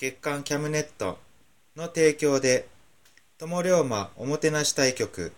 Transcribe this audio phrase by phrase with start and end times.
[0.00, 1.18] 月刊キャムネット
[1.76, 2.66] の提供で
[3.36, 5.30] 友龍馬おもてなし対局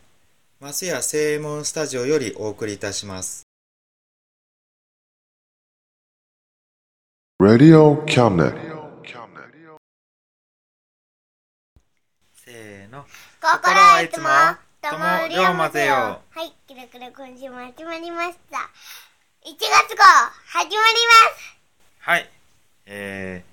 [0.60, 3.42] マスヤ正右衛門スタジオよりお送りいたします
[7.42, 8.54] Radio Cabinet.
[12.44, 13.04] せーの
[13.40, 14.28] 心はいつも
[14.80, 18.58] 友龍馬ぜよはい、キラキラ今週も始まりました。
[19.44, 20.04] 1月号
[20.46, 20.76] 始まりま
[21.36, 21.58] す
[21.98, 22.30] はい。
[22.86, 23.51] えー、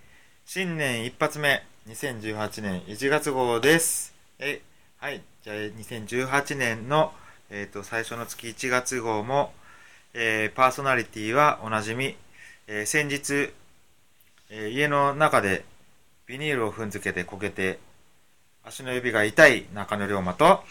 [0.52, 4.16] 新年一発目、2018年1月号です。
[4.40, 4.64] え、
[4.98, 5.22] はい。
[5.44, 7.14] じゃあ、2018年の、
[7.52, 9.54] えっ、と、最初の月1月号も、
[10.16, 12.18] えー、パーソナリティはおなじみ、
[12.66, 13.54] えー先日、
[14.50, 15.66] え家の中で
[16.26, 17.78] ビニールを踏んづけてこけて、
[18.64, 20.64] 足の指が痛い中野龍馬と、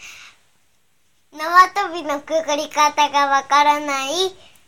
[1.31, 1.41] 縄
[1.73, 4.09] 跳びのくぐり方がわからない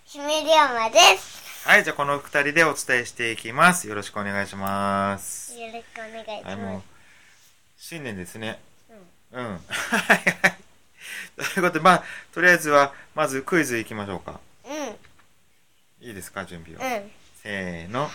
[0.06, 1.41] 姫龍馬です。
[1.63, 1.83] はい。
[1.83, 3.88] じゃあ、この二人でお伝えしていきます。
[3.88, 5.53] よろしくお願いします。
[5.53, 6.85] よろしくお願いします。、
[7.77, 8.59] 新年ですね。
[9.31, 9.44] うん。
[9.69, 10.57] はいはい。
[11.35, 14.39] ということで、まあ、とりあえずは、まずクイズいきましょうか。
[14.66, 14.97] うん、うん。
[16.01, 16.95] いいですか、準備は。
[16.95, 17.11] あん
[17.44, 18.09] せーの。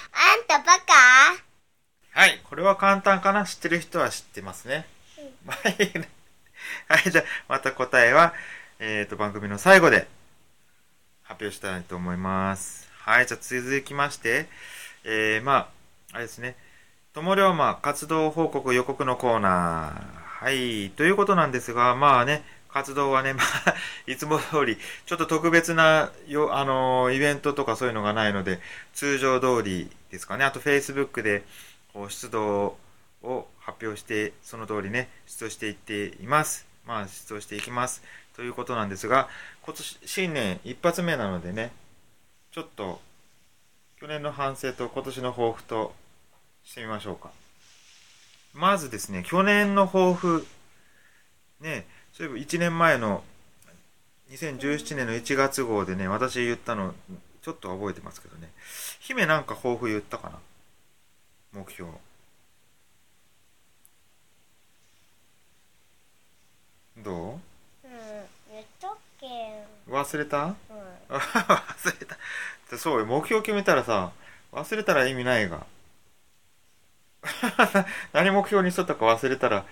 [0.49, 1.41] たバカ？
[2.11, 3.45] はい、これは簡単かな？
[3.45, 4.87] 知ってる人は知ってますね。
[5.47, 5.75] はい。
[6.89, 8.35] はい、じゃあ、また答えは、
[8.81, 10.09] えっ、と、番組の最後で
[11.23, 12.86] 発表したいと思います。
[13.07, 14.47] はい、じゃあ続きまして、
[15.05, 15.69] えー、まあ、
[16.15, 16.57] あれですね。
[17.15, 20.45] 友龍馬活動報告予告のコーナー。
[20.45, 23.75] はい、ということなんですが、まあね、活動はね、まあ、
[24.11, 28.59] いつも通り、ちょっと特別なよ、あのイベントとかそういうのがないので、
[28.93, 30.45] 通常通りですかね。
[30.45, 31.45] あと、Facebook で、
[31.93, 32.77] こう出動
[33.23, 36.67] を発表して、その通りね、出動していっています。
[36.85, 38.03] まあ、出動していきます。
[38.35, 39.29] ということなんですが、
[39.63, 41.71] 今年、新年一発目なのでね、
[42.57, 43.03] ちょっと、
[44.01, 45.95] 去年の反省と今年の抱負と
[46.65, 47.31] してみましょうか。
[48.55, 50.47] まずですね、去年の抱負、
[51.61, 53.23] ね、そういえば1年前の
[54.31, 56.95] 2017年の1月号でね、私言ったの、
[57.43, 58.51] ちょっと覚えてますけどね、
[59.01, 60.39] 姫なんか抱負言ったかな？
[61.53, 61.91] 目標。
[67.05, 67.87] どう？
[67.87, 67.91] ん、
[68.51, 69.27] 言っとっけ
[69.89, 70.45] う忘れた？
[70.47, 70.57] うん。
[71.11, 72.17] 忘れた。
[72.79, 74.13] そうよ、目標決めたらさ、
[74.53, 75.67] 忘れたら意味ないが。
[78.13, 79.65] 何目標にしとったか忘れたら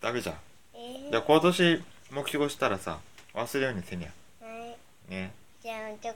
[0.00, 0.36] ダメじゃん。
[0.74, 2.98] えじゃあ今年目標したらさ、
[3.34, 4.10] 忘れるようにせにゃ。
[4.44, 4.48] は
[5.08, 5.10] い。
[5.10, 5.32] ね。
[5.62, 6.14] じゃあ、ちょ、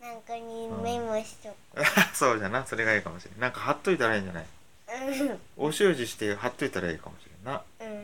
[0.00, 1.54] なんかにメモしと
[2.14, 3.40] そうじゃな、それがいいかもしれん。
[3.40, 4.46] なんか貼っといたらいいんじゃない？
[4.86, 5.24] く。
[5.24, 5.40] うん。
[5.56, 7.62] お習字して貼っといたらいいかもしれんな。
[7.80, 7.97] うん。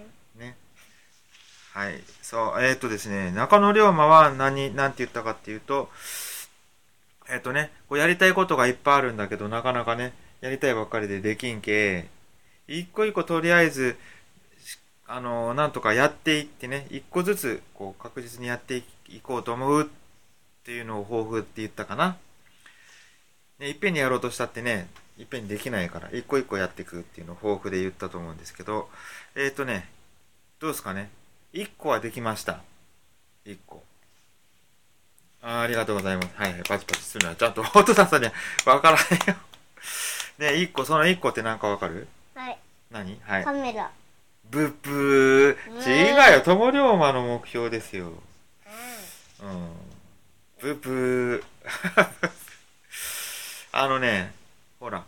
[1.75, 2.00] はい。
[2.23, 5.88] そう、えっ、とですね、中野龍馬は何、なんて言ったかっていうと、
[7.29, 12.06] えっ、とね、こうやりたいことがいっぱいあるんだけど、なかなかね、やりたいばっかりでできんけ、
[12.69, 13.97] 一個一個とりあえず、
[15.09, 19.87] あのなんとかやっていってね、一個ずつ、こう、確実にやっていこうと思うっ
[20.62, 22.17] ていうのを抱負って言ったかな。
[23.59, 24.87] ね、いっぺんにやろうとしたってね、
[25.19, 28.88] いっぺんにできないから、一個一個やっていくっていうのを抱負で言ったと思うんですけど、
[29.35, 29.88] えっ、とね、
[30.61, 31.11] どうですかね？
[31.55, 32.59] 一個はできました。
[33.45, 33.85] 一個。
[35.41, 36.29] あーありがとうございます。
[36.35, 38.33] はいはい、パチパチするのはちゃんと 音出さには
[38.67, 39.37] わからないよ。
[40.39, 42.09] ね一個、その一個ってなんかわかる？
[42.35, 42.59] はい。
[42.91, 43.21] 何？
[43.25, 43.53] はいカ。
[43.53, 43.89] メラ。
[44.47, 46.27] ブッブー。
[46.29, 46.41] 違うよ。
[46.41, 48.12] 友龍馬の目標ですよ。
[49.41, 49.77] うん。
[50.61, 51.45] ブッブー。
[53.71, 54.35] あのね、
[54.81, 55.05] ほら、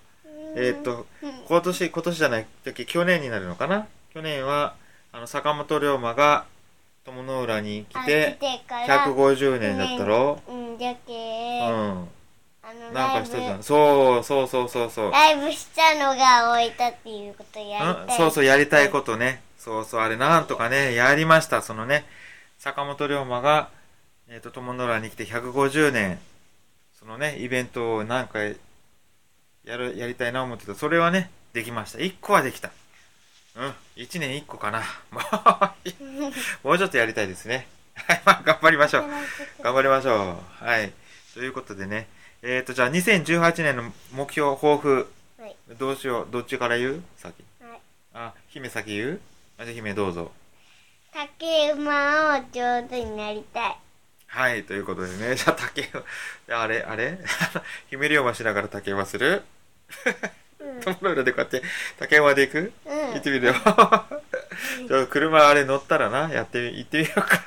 [0.54, 1.08] えーっと、
[1.49, 3.88] 今年、今年じゃない時、去年になるのかな？
[4.14, 4.76] 去年は、
[5.16, 6.44] あの、坂本龍馬が
[7.06, 8.36] 友の浦に来て、
[8.86, 10.42] 150年だったろ？
[10.46, 12.08] うん、じゃけ、うん。
[12.92, 13.62] なんかしたじゃん。
[13.62, 15.10] そう、そうそうそうそう。
[15.10, 18.16] ライブしたのが置いたっていうことやりうんたい。
[18.18, 19.40] そうそう、やりたいことね。
[19.56, 21.62] そうそう、あれなんとかね、やりました。
[21.62, 22.04] そのね、
[22.58, 23.70] 坂本龍馬が、
[24.28, 26.18] えっ、と、友の浦に来て150年、
[26.92, 28.58] そのね、イベントを何回
[29.64, 30.74] やる、やりたいな思ってた。
[30.74, 32.00] それはね、できました。
[32.00, 32.70] 1個はできた。
[33.56, 34.82] うん、1年1個かな。
[35.10, 35.22] もう、
[36.68, 37.66] もうちょっとやりたいですね。
[37.94, 39.04] はい、まあ、頑張りましょう。
[39.62, 40.64] 頑張りましょう。
[40.64, 40.92] はい。
[41.34, 42.06] ということでね、
[42.42, 45.08] えっ、と、じゃあ、2018年の目標、抱負、
[45.40, 45.56] はい。
[45.78, 46.28] どうしよう？
[46.30, 47.02] どっちから言う？
[47.16, 47.34] 先。
[47.62, 47.80] はい。
[48.14, 49.20] あ、姫先言う？
[49.58, 50.32] あ、じゃあ姫どうぞ。
[51.14, 53.76] 竹馬を上手になりたい。
[54.26, 55.88] はい、ということでね、じゃあ竹
[56.46, 57.18] 馬、あれ、あれ？
[57.88, 59.42] 姫龍馬しながら竹馬する？
[60.86, 60.94] うん。
[60.94, 61.62] 友の浦でこうやって
[61.98, 62.72] 竹馬で行く？
[62.86, 63.12] うん。
[63.12, 63.54] 行ってみるよ。
[64.88, 67.42] じゃあ車あれ乗ったらな、やってみ、行ってみようか。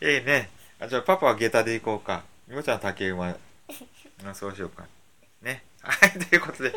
[0.00, 0.50] ええね。
[0.80, 2.24] あじゃあパパは下駄で行こうか。
[2.48, 3.28] みもちゃんは竹馬。
[4.26, 4.84] あそうしようか。
[5.42, 5.62] ね。
[5.80, 6.72] はい、ということで、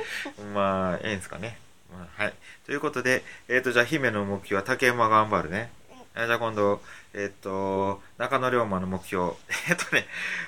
[0.53, 1.59] まあ、ええんすかね。
[1.91, 2.33] まあ、はい。
[2.65, 5.69] ということで、えっ、と、じゃあ姫の目標は竹馬頑張るね。
[6.15, 6.81] あじゃあ今度、
[7.13, 9.33] えっ、と、中野龍馬の目標。
[9.69, 10.07] えっ、とね、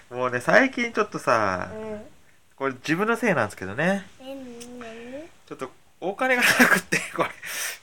[0.09, 2.05] もうね、最近ちょっとさう、ん。
[2.55, 4.07] これ自分のせいなんですけどね。
[5.47, 7.29] ちょっとお金がなくって、 これ、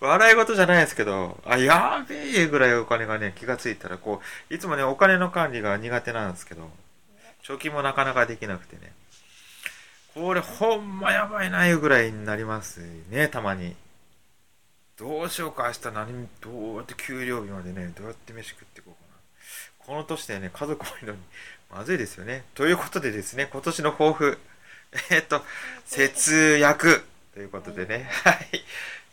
[0.01, 6.71] 笑い事じゃないですけど、あ、やべえぐらいお金がね、気がついたら、こう、いつもね、お金の管理が苦手なんですけど、
[7.43, 8.93] 貯金もなかなかできなくてね、
[10.15, 13.75] これほんまやばいないうぐらいになりますね、たまに。
[14.97, 19.87] どうしようか、明日何、どうやって給料日までね、どうやって飯食っていこうかな。
[19.87, 21.19] この年でね、家族多いのに、
[21.69, 22.45] まずいですよね。
[22.55, 24.39] ということでですね、今年の抱負、
[25.11, 25.45] えっと、
[25.85, 28.65] 節約ということでね、はい。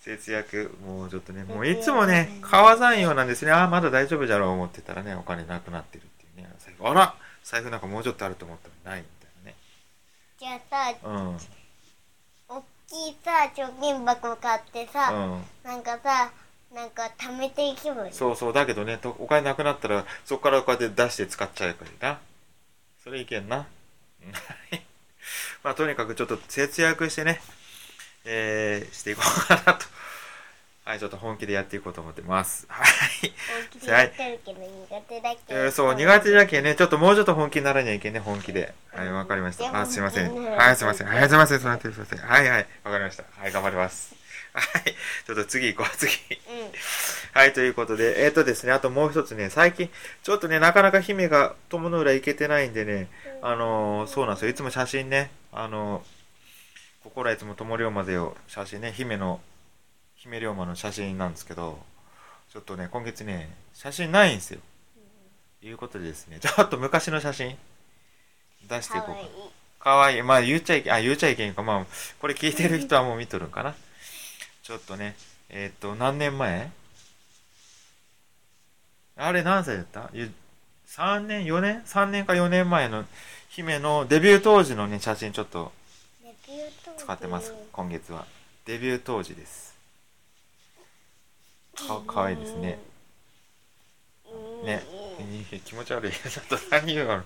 [0.02, 3.52] 節約、もうちょっとね、もういつもね、川山用なんですね。
[3.52, 6.50] ああ、まだ大丈夫じゃろう思ってたらね、お金なくなってるっていうね。
[6.60, 9.08] 財布あら財布なんかもうちょっとあると思ったらないみ
[10.40, 11.38] じゃあさ、たいなね。
[12.50, 15.34] おっきいさ、貯金箱買ってさ、うん。
[15.34, 15.44] うん。
[15.64, 16.32] なんかさ、
[16.74, 18.14] なんか貯めていけばいい。
[18.14, 22.20] そうそう、だけどね、とお金なくなったら、そこからこうやって出して使っちゃうからな。
[23.04, 23.68] それいけんな。
[25.64, 27.40] まあ、とにかくちょっと節約してね、
[28.26, 29.86] えー、していこうかなと。
[30.84, 32.66] はい、ちょっと本気でやっていこうと思ってます。
[32.68, 33.32] はい。
[33.76, 35.60] 大きいやってるけど苦手だけど。
[35.60, 38.74] えーそう、苦手じゃけんね、ちょっともうちょっと本気にならにゃいけんね、本気で。
[38.94, 39.80] はい、わかりました。
[39.80, 40.36] あ、すいません。
[40.36, 41.08] はい、すいません。
[41.08, 41.60] はい、すいません。
[41.60, 41.94] すいません。
[41.94, 42.20] すいません。
[42.20, 43.24] はい、はい、わかりました。
[43.38, 44.16] はい、頑張ります。
[44.54, 44.84] はい、
[45.26, 46.12] ちょっと次行こう、次。
[46.12, 46.72] うん。
[47.34, 49.90] はい、ということで、えっ、とですね、あともう一つね、最近、
[50.24, 53.08] ちょっとね、なかなか姫が友の浦行けてないんでね、
[53.42, 54.52] あのーそうなんですよ。
[54.52, 56.21] いつも写真ね、あのー
[57.04, 59.40] 心はいつも友龍馬でよ、写真ね、姫の、
[60.16, 61.80] 姫龍馬の写真なんですけど、
[62.52, 64.60] ちょっとね、今月ね、写真ないんですよ。
[65.64, 67.58] いうことでですね、 ちょっと昔の写真、
[68.68, 69.30] 出していこうかかわいい。
[69.80, 70.22] かわいい。
[70.24, 71.64] まあ言っちゃいけん、あ、言っちゃいけんか。
[71.64, 71.86] まあ、
[72.20, 73.76] これ聞いてる人はもう見とるんかな。
[74.64, 75.16] ちょっとね、
[75.50, 76.70] えーっと、何年前？
[79.18, 80.10] あれ何歳だった？
[80.14, 80.32] ゆ
[80.88, 83.06] ?3 年 ?4 年 ?3 年か4年前の
[83.50, 85.72] 姫のデビュー当時のね、写真ちょっと
[86.24, 87.54] デビュー使ってます。
[87.72, 88.26] 今月は。
[88.66, 89.76] デビュー当時です。
[91.76, 92.80] か、かわいいですね。
[92.80, 92.92] うん
[94.66, 94.84] ね。
[95.66, 96.12] 気持ち悪い。
[96.12, 97.24] ちょっと何言うのはい。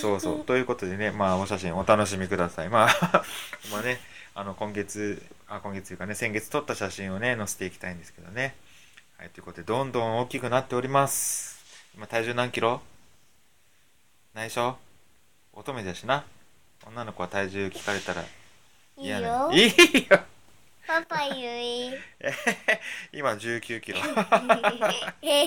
[0.00, 0.40] そうそう。
[0.46, 2.68] ということでね、まあ、お写真お楽しみください。
[2.68, 3.24] まあ、
[3.70, 4.00] まあね、
[4.34, 8.54] あの、今月、あ、今月というかね、先月撮った写真をね、載せていきたいんですけどね。
[9.18, 11.60] はい、ということで、どんどん大きくなっております。
[11.94, 12.80] 今、体重何キロ？
[14.34, 14.78] 内緒
[15.52, 16.24] 乙女だしな。
[16.86, 18.24] 女の子は体重聞かれたらい
[18.96, 19.50] い嫌なよ。
[19.52, 20.20] いいよ
[20.86, 21.92] パパ言い。
[23.12, 23.98] 今19キロ。
[25.22, 25.46] え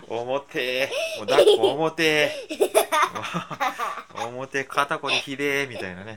[0.08, 1.18] 重てー。
[1.18, 4.20] もう抱っこ重てー。
[4.20, 6.16] も う重て肩こりひでーみたいなね。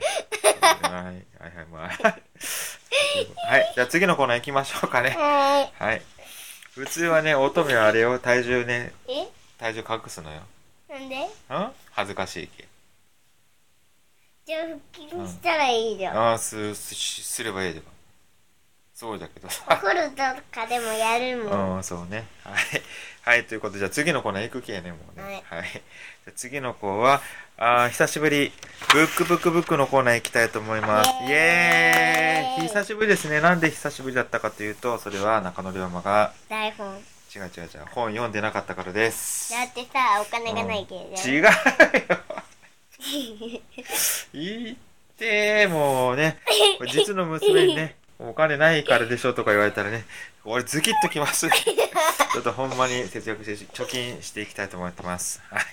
[0.62, 1.06] はい、はい、
[1.58, 2.18] はい、まあ。
[3.50, 5.10] はい、じゃあ次のコーナー行きましょうかね。
[5.10, 6.02] ははい。
[6.74, 8.94] 普通はね、乙女はあれよ、体重ね、
[9.60, 10.42] 体重隠すのよ。
[10.90, 11.26] なんで？
[11.26, 11.30] ん？
[11.92, 12.71] 恥ずかしいけ。
[14.46, 14.62] じゃあ
[15.12, 16.18] 腹筋したらいいじゃん。
[16.18, 17.92] ああ、す、す、すればいいでば。
[19.02, 20.18] そうだけどさお風呂と
[20.52, 21.78] かでもやるもん。
[21.78, 22.28] うん、そうね。
[22.44, 22.82] はい。
[23.24, 25.44] はい、ということで、じゃあ次のコーナー行くけね、もうね。
[25.50, 25.70] ははい。
[25.72, 25.82] じゃ
[26.30, 27.20] あ次の子は、
[27.58, 28.52] あー久しぶり、
[28.94, 31.10] ブックブックブックのコーナー行きたいと思います。
[31.24, 33.42] イイエエーイ久しぶりですね。
[33.42, 36.88] なんで久しぶりだったかというと、それは中野龍馬が、台本。
[37.34, 39.52] 違う違う違う、本読んでなかったからです。
[39.52, 41.30] だってさ、お金がないけど。
[41.30, 41.50] 違うよ。
[44.34, 44.76] 言っ
[45.18, 46.38] て、もうね、
[46.92, 50.06] 実の娘にね、お金ないからでしょとか言われたらね、
[50.46, 51.50] 俺ズキッときます。
[51.50, 55.42] ちょっとほんまに節約して貯金していきたいと思ってます。
[55.50, 55.64] はい。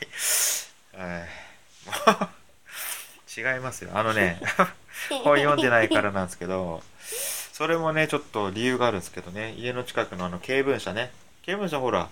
[3.36, 3.90] 違いますよ。
[3.94, 4.40] あのね、
[5.22, 6.82] 本読んでないからなんですけど、
[7.52, 11.12] それもね、ちょっと理由があるんですけどね、家の近くのあの、経文社ね。
[11.42, 12.08] 経文社ほら、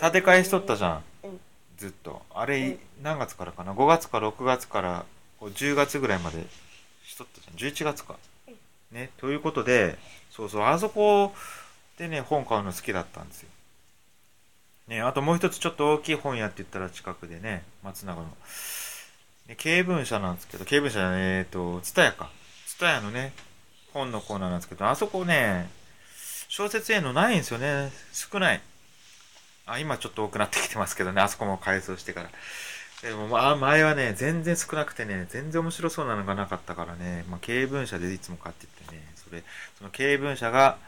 [0.00, 1.04] 建て替えしとったじゃん。
[1.22, 1.40] うん
[1.84, 2.22] ずっと。
[2.34, 5.04] あれ、何月からかな ?5 月か6月から
[5.38, 6.42] こう10月ぐらいまで
[7.04, 7.72] しとったじゃん。
[7.72, 8.16] 11月か。
[8.90, 9.10] ね。
[9.18, 9.98] ということで、
[10.30, 11.34] そうそう、あそこ
[11.98, 13.50] でね、本買うの好きだったんですよ。
[14.88, 18.28] ね、あともう一つちょっと大きい本屋って言ったら近くでね、松永の。
[19.46, 22.30] ね、経文社なんですけど、経文社ね、えっと、ツタヤか。
[22.66, 23.34] ツタヤのね、
[23.92, 25.68] 本のコーナーなんですけど、あそこね、
[26.48, 27.92] 小説へのないんですよね。
[28.12, 28.60] 少ない。
[29.66, 32.30] あ、今ちょっと多くなってきてますけどね、あそこも改装してから。
[33.02, 39.42] でも、まあ、前はね、全然少なくてね、全然面白そうなのがなかったからね、まあ、経文社でいつも買ってってね、それ、
[39.78, 40.78] その経文社が、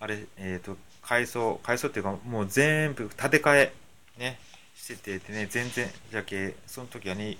[0.00, 3.72] あれ、えっ、と、改装、改装っていうか、もう全部建て替え、
[4.18, 4.38] ね、
[4.76, 7.36] しててね、全然、じゃけ、その時はね、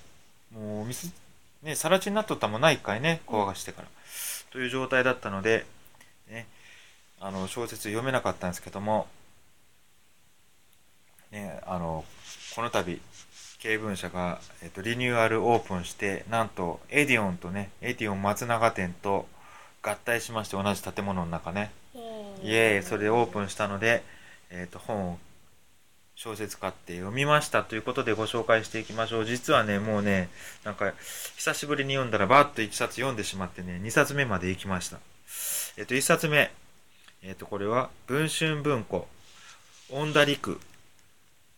[0.53, 0.95] もう、み、
[1.63, 3.89] ね、さら地になっとったもんない、一回ね、壊がしてから。
[4.51, 5.65] という状態だったので、
[6.31, 6.47] ね、
[7.21, 9.07] あの、小説読めなかったんですけども、
[11.31, 12.05] ね、あの、
[12.55, 13.01] この度、
[13.59, 19.27] 啓文社が、えっと、リニューアルオープンして、なんと、エディオンとね、エディオン松永店と
[19.83, 21.73] 合体しまして、同じ建物の中ね、
[22.43, 24.03] イエーイ、それでオープンしたので、
[24.51, 25.19] えっと、本を
[26.15, 29.25] 小説買って読みましたということでご紹介していきましょう。
[29.25, 30.29] 実はね、もうね、
[30.65, 30.93] なんか、
[31.37, 34.99] 久しぶりに読んだらバーッと1冊読んでしまってね、2冊目まで行きました。
[35.77, 36.51] えっと、1冊目、
[37.23, 39.07] えっと、これは、文春文庫、
[39.91, 40.61] 恩田陸、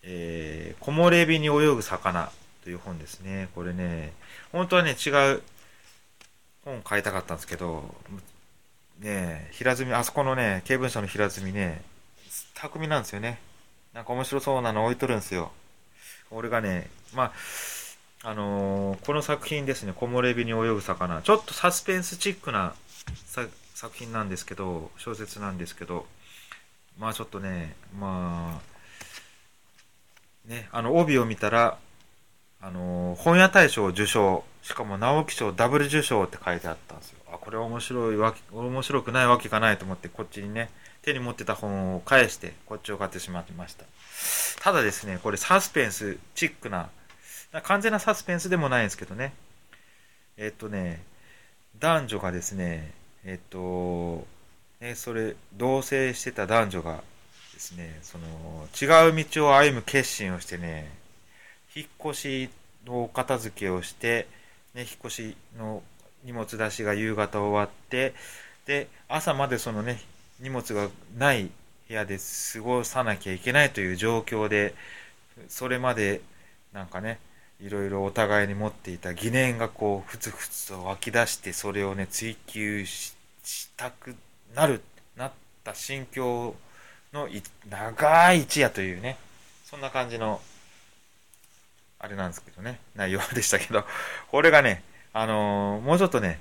[0.03, 2.31] えー、木漏れ日に泳ぐ魚
[2.65, 3.49] という本ですね。
[3.55, 4.13] これね、
[4.53, 5.43] 本当はね、違う
[6.65, 7.95] 本買いたかったんですけど、
[9.01, 11.83] ね、平積み、あそこのね、経文社の平積みね、
[12.55, 13.39] 巧みなんですよね。
[13.95, 15.53] なんか面白そうなの置いとるんですよ。
[16.31, 17.33] 俺がね、まあ、
[18.23, 21.23] あのーこの作品ですね、木漏れ日に泳ぐ魚。
[21.23, 22.75] ちょっとサスペンスチックな
[23.75, 26.07] 作品なんですけど、小説なんですけど、
[26.99, 28.70] まあちょっとね、まあ、
[30.51, 31.79] ね、あの、帯を見たら、
[32.61, 37.19] あのー本屋大賞受賞、しかも直木賞ダブル受賞って書いてあったんですよ。
[37.33, 40.69] あ、これ面白いわけ、面白くないわけがないと思って、こっちにね、
[41.03, 43.85] 手に持ってた本を返して、こっちを買ってしまいました。
[44.61, 46.91] ただですね、これサスペンスチックな、
[47.63, 49.33] 完全なサスペンスでもないんですけどね。
[50.37, 51.01] えっとね、
[51.79, 52.93] 男女がですね、
[53.25, 54.27] えっと、
[54.81, 57.05] ね、それ、同棲してた男女が
[57.61, 58.27] ですね、その、
[58.81, 60.91] 違う道を歩む決心をしてね、
[61.77, 62.51] 引っ越し
[62.87, 64.27] のお片付けをして、
[64.75, 65.83] ね、引っ越しの
[66.25, 68.15] 荷物出しが夕方終わって、
[68.65, 70.01] で、朝までそのね、
[70.41, 70.89] 荷物が
[71.19, 71.51] ない
[71.87, 72.17] 部屋で
[72.55, 74.75] 過ごさなきゃいけないという状況で、
[75.49, 76.23] それまで
[76.73, 77.19] なんかね、
[77.61, 83.15] いろいろお互いに持っていた疑念がこう、ふつふつと湧き出して、それをね、追求し
[83.45, 84.17] したく
[84.55, 84.81] なる、
[85.15, 86.57] なった心境を
[87.13, 87.29] の
[87.69, 89.19] 長い一夜というね、
[89.65, 90.41] そんな感じの、
[91.99, 93.85] あれなんですけどね、内容でしたけど、
[94.31, 96.41] これがね、あのーもうちょっとね、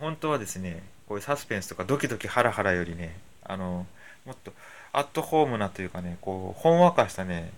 [0.00, 4.52] 本当はですね、こういうサスペンスとかドキドキハラハラよりね、あのーもっと
[4.92, 7.52] アットホームなというかね、こう、ほんわかしたね、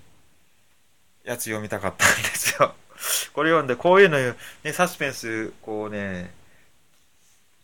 [1.25, 2.75] やつ読みたかったんですよ。
[3.33, 4.19] これ読んで、こういうの、
[4.65, 6.31] ね、サスペンス、こうね、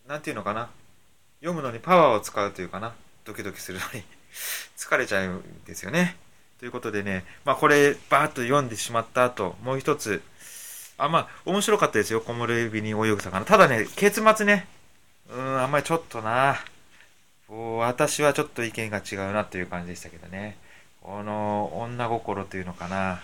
[0.06, 0.70] なんていうのかな。
[1.40, 2.94] 読むのにパワーを使うというかな。
[3.24, 4.04] ドキドキするのに。
[4.76, 6.16] 疲れちゃうんですよね。
[6.58, 10.22] ということでね、まあこれ、バーッと読んでしまった後、もう一つ、
[10.96, 12.20] あ、まあ、面白かったですよ。
[12.20, 13.44] 木漏れ日に泳ぐ魚。
[13.44, 14.66] ただね、結末ね、
[15.28, 16.56] うーん、あんまりちょっとな、
[17.48, 20.56] 私はちょっと意見が違うなっていう感じでしたけどね。
[21.02, 23.22] この、女心というのかな。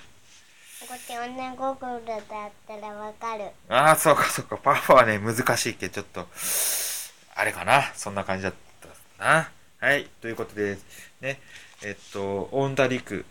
[0.80, 3.50] こっち女心だったらわかる。
[3.68, 4.56] ああ、そうかそうか。
[4.56, 6.26] パパはね、難しいけど、ちょっと、
[7.36, 7.92] あれかな。
[7.94, 8.54] そんな感じだっ
[9.18, 9.50] たな。
[9.80, 10.06] はい。
[10.20, 10.76] ということで、
[11.22, 11.40] ね。
[11.82, 13.24] えっと、オンダリク、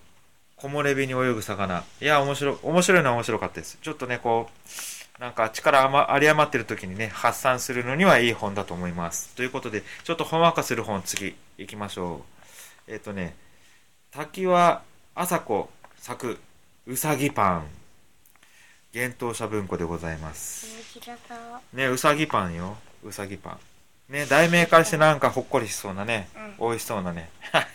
[0.55, 1.83] 木漏れ日に泳ぐ魚。
[2.01, 3.77] いや、面白い、面白いのは面白かったです。
[3.81, 9.35] ちょっとね、こう、なんか力余有り余ってる時にね、発散するのにはいい本だと思います。
[9.35, 12.23] ということで、ちょっとほんわかする本次行きましょ
[12.87, 12.91] う。
[12.91, 13.35] えっ、とね、
[14.09, 14.81] 滝は
[15.13, 16.39] 朝子作
[16.87, 17.67] うさぎパン。
[18.95, 20.65] 幻冬舎文庫でございます。
[21.73, 22.75] ね、うさぎパンよ。
[23.03, 23.68] うさぎパン。
[24.09, 27.29] ね、題名からしてなんかほっこりしそうなね、美味しそうなね。
[27.53, 27.67] はい。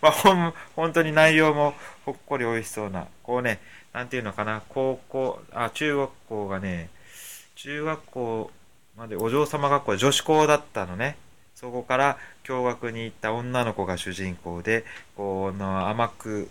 [0.00, 1.74] まあ、ほん、本当に内容も
[2.04, 3.08] ほっこり美味しそうな。
[3.24, 3.60] こうね、
[3.92, 6.88] なんていうのかな、高校、あ、中学校がね、
[7.56, 8.50] 中学校
[8.96, 11.16] までお嬢様学校で女子校だったのね。
[11.56, 14.84] そこから共学に行った女の子が主人公で、
[15.16, 16.48] こうの甘く、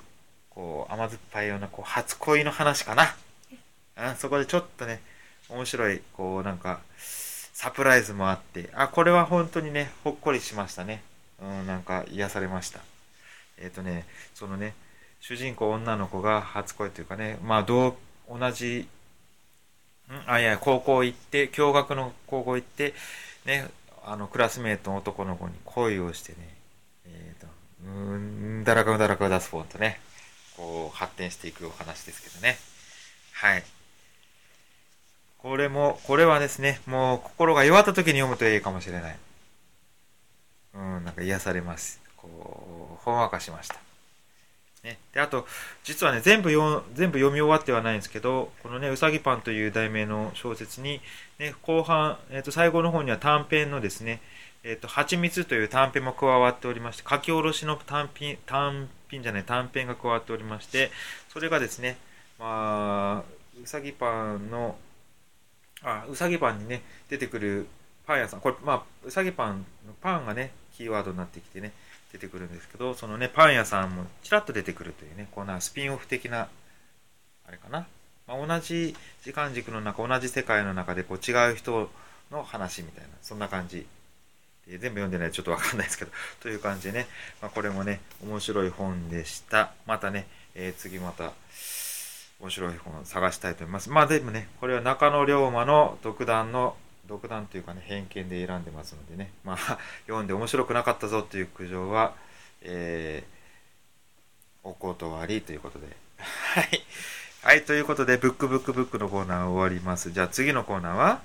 [0.50, 3.16] こう甘酸っぱいような、こう初恋の話かな。
[3.98, 5.02] うん、そこでちょっとね、
[5.48, 6.82] 面白い、こうなんか、
[7.62, 11.04] サプライズもあって、あ、これは本当にね、ほっこりしましたね。
[11.40, 12.80] うん、なんか癒されました。
[13.60, 14.74] えっ、とね、そのね、
[15.20, 17.96] 主人公女の子が初恋というかね、まあ、同、
[18.28, 18.88] 同じ、
[20.10, 22.96] んあ、いや、高校行って、共学の高校行って、
[23.46, 23.70] ね、
[24.06, 26.38] あの、クラスメートの男の子に恋をしてね、
[27.06, 27.46] えっ、と、
[27.86, 30.00] うん、だらかうだらかを出すフォンとね、
[30.58, 32.58] こう、発展していくお話ですけどね。
[33.34, 33.64] はい。
[35.42, 39.18] これも、これはですね、もう心が弱った時に読むといいかもしれない。
[40.74, 42.00] うん、なんか癒されます。
[42.16, 43.76] こう、ほんわかしました。
[44.84, 44.98] ね。
[45.14, 45.48] で、あと、
[45.84, 51.02] 実はね、全部読、全部読み終わってはないんですけど、このね、うさぎパンという題名の小説に、
[51.40, 54.22] ね、後半、えっ、と、最後の方には短編のですね、
[54.64, 60.92] えっ、と、蜂蜜という短編も加わっておりまして、書き下ろしの単品、単品じゃない、短編が加わっておりまして、
[61.30, 61.98] それがですね、
[62.40, 64.76] まあ、うさぎパンの、
[65.84, 67.68] あ、うさぎパンにね、出てくる
[68.06, 71.72] パン屋さん、これ、まあ、うさぎパンのパンがね、キーワードになってきてね、
[72.12, 76.50] 出てくるんですけど、そのね、パン屋さんもちらっと出てくるというね、こんなスピンオフ的な、
[77.48, 77.88] あれかな。
[78.28, 81.90] まあ、同じ時間軸の中、同じ世界の中でこう違う人
[82.32, 83.86] の話みたいな、そんな感じ。
[84.68, 87.08] 全部読んでないとちょっとわかんないですけど、 という感じでね、
[87.42, 89.74] まあ、これもね、面白い本でした。
[89.86, 91.34] またね、えー次また、
[92.42, 93.90] 面白い本を探したいと思います。
[93.92, 96.76] まあでもね、これは中野龍馬の独断の、
[97.08, 99.58] 独断というかね、偏見で選んでますのでね、まあ、
[100.08, 102.16] 読んで面白くなかったぞという苦情は、
[102.62, 105.86] えー、お断りということで。
[106.18, 106.84] はい。
[107.44, 110.12] はい、ということで、ブックブックブックのコーナー終わります。
[110.12, 111.22] じゃあ次のコーナーは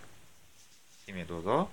[1.07, 1.71] 姫どうぞ。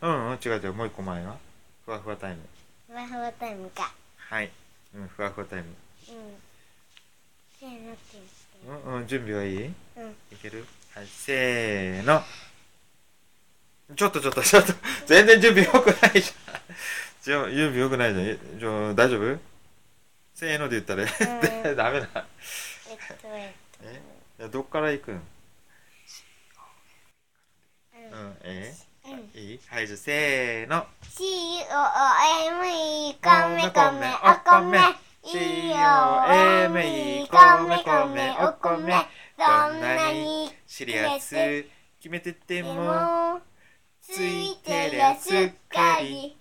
[0.00, 1.36] うん、うん、違う違う、もう一個前は？
[1.84, 2.42] ふわふわタイム。
[2.86, 3.92] ふわふわタイムか。
[4.16, 4.50] はい。
[4.94, 5.74] うん、ふわふわタイム。
[6.10, 6.47] うん。
[7.58, 8.30] せーのって言って。
[8.86, 9.58] うん、うん、準備はいい？
[9.58, 9.70] うん。
[9.70, 9.74] い
[10.40, 10.64] ける？
[10.94, 12.22] はい、せーの。
[13.96, 14.72] ちょっとちょっとちょっと、
[15.06, 16.60] 全然準備良くないじゃん。
[17.22, 18.38] じゃ準備良くないじゃんえ。
[18.58, 19.38] じゃあ大丈夫？
[20.34, 21.08] せーので言ったら、うん
[21.76, 22.26] ダメだ。
[22.88, 24.00] えっと、えっえ？
[24.38, 25.18] いやどっから行くん？
[25.18, 25.24] と。
[27.94, 28.74] うん、え
[29.06, 29.12] うん。
[29.12, 29.30] うん。
[29.34, 29.60] いい？
[29.68, 30.86] はい、じゃあせーの。
[33.56, 37.36] メコメお米 C-O-M-E コ
[37.68, 38.80] メコメお米
[39.36, 41.34] どんなにシリアス
[42.00, 43.38] 決めてても
[44.00, 46.34] ついてりゃすっかり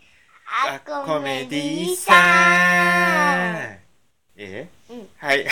[0.66, 3.78] あコメディさん
[4.38, 5.46] えうんはい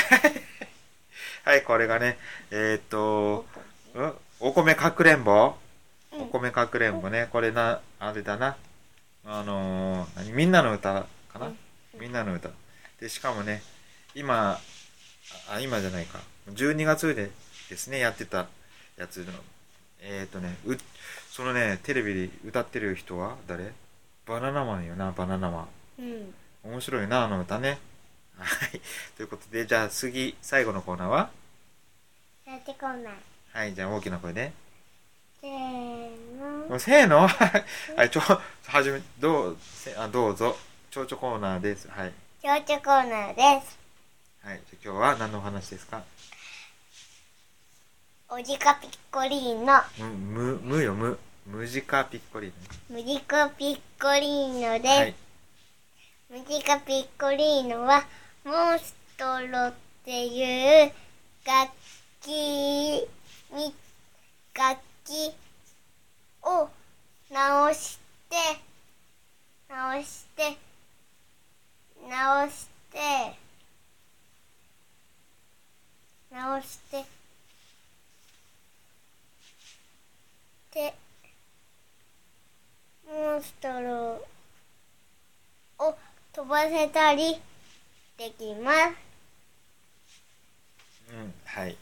[1.44, 2.18] はいこれがね
[2.52, 3.46] えーっと
[3.96, 5.56] うんお米かくれんぼ
[6.14, 8.56] うんお米かくれんぼねこれなあれだな
[9.26, 11.58] あのーみんなの歌かな、うん
[12.00, 12.50] みんなの歌
[13.00, 13.62] でしかもね
[14.14, 14.60] 今
[15.50, 16.20] あ今じゃないか。
[16.50, 17.32] 12月で
[17.70, 18.48] ですねやってた
[18.98, 19.26] やつの。
[20.00, 20.76] えーっとねう
[21.32, 23.74] そのねテレビで歌ってる人は誰？
[24.26, 25.68] バナナマンよなバナナマ
[26.00, 26.04] ン。
[26.04, 26.34] うん。
[26.64, 27.80] 面白いなあの歌ね。
[28.38, 28.82] はい。
[29.18, 31.30] ということでじゃあ次最後のコーナーは？
[32.46, 33.14] やってこない。
[33.52, 34.52] はいじゃあ大きな声で
[35.42, 36.80] せーの。
[36.80, 37.28] せーの？
[37.28, 40.56] はいちょはじめどうせあどうぞ。
[40.92, 41.90] ちょうちょコーナーです。
[41.90, 42.14] はい
[42.46, 43.76] ちょうちょコーナーです。
[44.44, 46.04] はいじゃあ今日は何のお話ですか？
[48.30, 51.18] おじかピッコリーノむむむよむ。
[51.48, 55.16] ムジカピッコリームジカピッコリーノノです、はい。
[56.30, 58.06] ムジカピッコリーノは
[58.44, 59.74] モンストロっ
[60.06, 60.92] ていう
[61.48, 61.72] 楽
[62.22, 62.28] 器
[63.56, 63.74] に
[64.54, 65.34] 楽器
[66.44, 66.70] を
[67.32, 67.98] 直し
[68.30, 68.36] て
[69.68, 70.56] 直して
[72.16, 73.00] 直して
[76.32, 77.04] 直して
[80.74, 80.94] で
[83.06, 84.26] モンストロ
[85.80, 85.96] を
[86.32, 87.36] 飛ばせたり
[88.18, 88.76] できます。
[91.12, 91.78] うんはい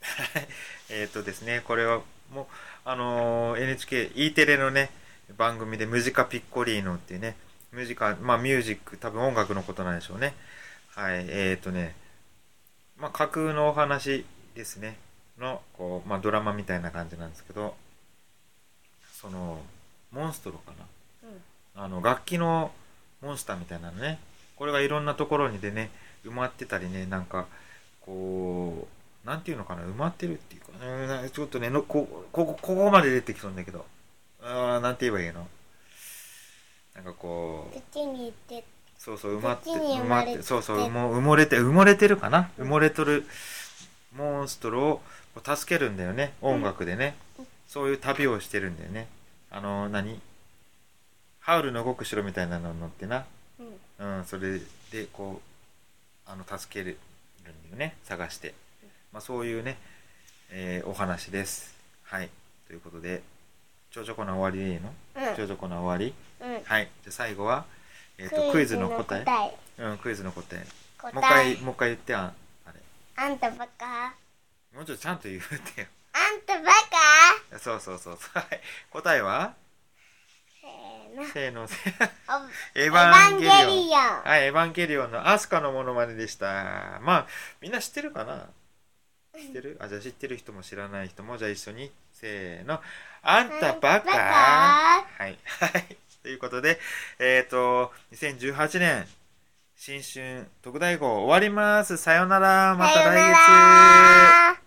[0.88, 2.46] えっとですね、これはもう、
[2.84, 4.90] あのー NHK、E テレのね、
[5.36, 7.36] 番組でムジカピッコリーノっていうね、
[7.72, 10.34] ムジカ、まあミュージック、多分音楽のことなんでしょうね。
[10.94, 11.94] はい、えっ、とね、
[12.96, 14.96] まあ架空のお話ですね、
[15.38, 17.74] の、こう、まあドラマみたいな感じなんですけど、
[19.12, 19.60] その、
[20.12, 20.86] モンストロかな。
[21.84, 22.72] あの、楽器の
[23.20, 24.18] モンスターみたいなのね、
[24.56, 25.90] これがいろんなところにでね、
[26.24, 27.46] 埋まってたりね、なんか、
[28.00, 28.88] こ
[29.24, 33.84] う、なんていうのかな、埋まってるっていうか、うんちょっとね、のこここここまで出てきそうだけど、
[34.42, 35.46] あーなんて言えばいいの？
[36.98, 38.64] なんかこう、土に行って
[38.98, 42.50] そうそう、埋まって、埋まってて、そうそう、埋も埋もれて、埋もれてるかな？
[42.58, 43.24] 埋もれとる
[44.16, 45.00] モンストロを
[45.44, 47.14] 助けるんだよね、音楽でね。
[47.68, 49.06] そういう旅をしてるんだよね。
[49.52, 50.20] あの、何？
[51.38, 53.24] ハウルの動く城みたいなのに乗ってな。
[54.00, 54.18] うん。
[54.18, 54.58] うん、それ
[54.90, 55.40] でこ
[56.26, 56.96] うあの助ける
[57.42, 58.54] んだよね探して、
[59.12, 59.78] まあ、そういうね、
[60.50, 61.76] えーお話です。
[62.02, 62.28] はい。
[62.66, 63.22] ということで
[63.90, 65.36] ちょうちょこな終わりでいいの、うん。
[65.36, 66.12] ちょうちょこな終わり？
[66.40, 66.62] うん。
[66.64, 66.90] はい。
[67.02, 67.64] じゃあ最後は、
[68.18, 69.24] えー、とクイズの答え。
[69.78, 69.82] え。
[69.82, 70.66] うんクイズの答え。
[70.98, 71.12] 答え。
[71.14, 72.32] もう一回もう一回言ってあ
[72.66, 72.80] あれ。
[73.16, 74.14] あんたバカ？
[74.74, 75.42] もうちょっとちゃんと言っ
[75.74, 75.86] てよ。
[76.12, 76.72] あんたバ
[77.50, 77.58] カ？
[77.58, 78.32] そうそうそうそう。
[78.34, 78.60] はい。
[78.90, 79.54] 答えは？
[81.32, 81.66] せーの。
[82.76, 84.22] エヴァンゲリオン。
[84.22, 87.00] はい、エヴァンゲリオンのアスカのモノマネでした。
[87.02, 87.26] まあ、
[87.60, 88.46] みんな知ってるかな？
[89.36, 89.78] 知ってる？
[89.80, 92.80] あ、じゃあ知ってる人も知らない人も、じゃあ一緒に、せーの。
[93.22, 94.06] あんたバカ。
[94.06, 94.12] バカ。
[94.12, 95.38] はい。
[95.44, 95.96] はい。
[96.28, 96.78] ということで、
[97.18, 99.06] えっ、と、2018年、
[99.74, 101.96] 新春特大号終わります。
[101.96, 102.76] さよなら。
[102.76, 103.32] また来月。
[103.32, 104.60] ら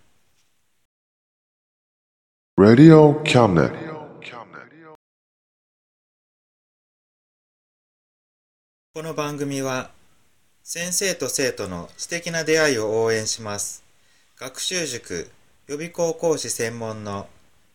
[2.58, 3.72] Radio Cabinet.
[8.96, 9.92] この番組は
[10.64, 13.84] 先生と生徒の素敵な出会いを応援します
[14.38, 15.30] 学習塾
[15.68, 17.28] 予備校講師専門の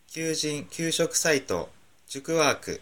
[0.07, 1.69] 求人・給食サイト
[2.05, 2.81] 塾ワーク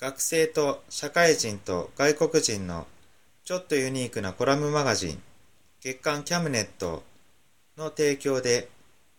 [0.00, 2.86] 学生と社会人と外国人の
[3.44, 5.22] ちょっとユニークなコラムマガジン
[5.80, 7.02] 月刊キャムネット
[7.76, 8.70] の提供で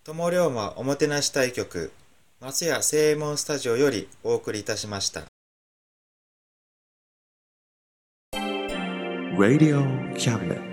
[0.04, 1.91] 友龍馬おもてなし対局
[2.39, 5.22] 松屋正右衛門スタジオよりお送りいたしました
[9.38, 10.71] Radio Cabinet.